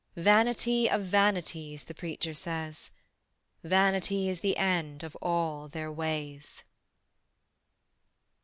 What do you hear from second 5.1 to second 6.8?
all their ways.